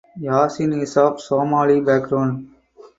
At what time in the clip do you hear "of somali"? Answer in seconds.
0.97-1.79